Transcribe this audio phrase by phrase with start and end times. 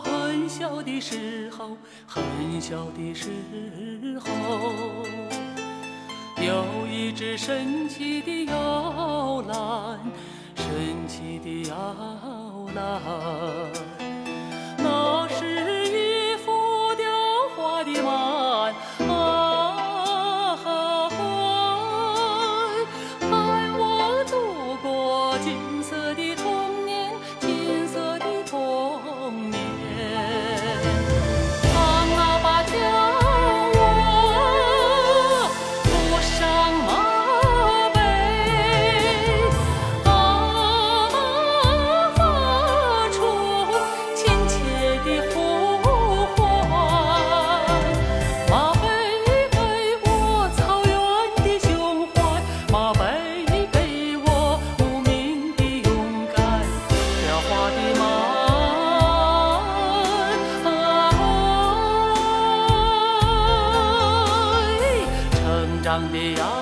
[0.00, 1.76] 很小的时候，
[2.06, 3.30] 很小的时
[4.20, 4.28] 候，
[6.42, 10.00] 有一只神奇的摇篮，
[10.54, 11.74] 神奇的摇
[12.74, 13.00] 篮，
[14.78, 16.50] 那是一幅
[16.96, 17.04] 雕
[17.54, 18.74] 花的满
[19.08, 20.70] 啊怀，
[23.30, 23.32] 伴
[23.78, 24.32] 我度
[24.82, 25.46] 过金
[65.92, 66.61] 成长的摇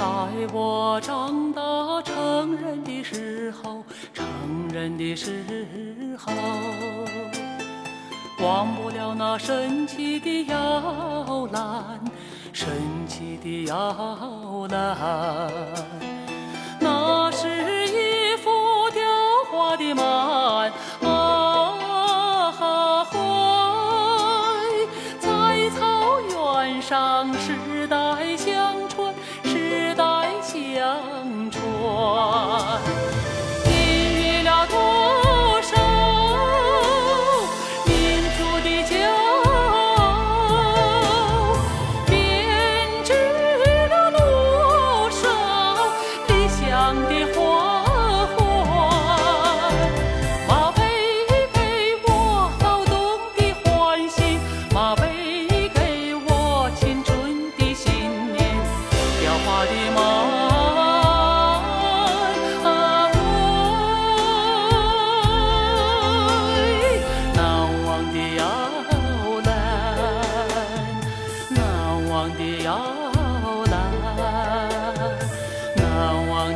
[0.00, 0.06] 在
[0.54, 1.60] 我长大
[2.00, 3.84] 成人的时候，
[4.14, 4.26] 成
[4.72, 5.44] 人的时
[6.18, 6.32] 候，
[8.42, 12.00] 忘不了那神奇的摇篮，
[12.50, 12.70] 神
[13.06, 14.96] 奇的摇篮，
[16.78, 18.48] 那是一幅
[18.94, 19.02] 雕
[19.52, 20.72] 花的满
[21.02, 22.50] 啊
[23.04, 23.18] 怀，
[25.20, 28.88] 在草原上世代相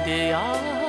[0.04, 0.83] 的爱。